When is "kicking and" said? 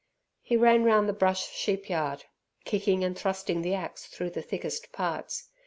2.65-3.15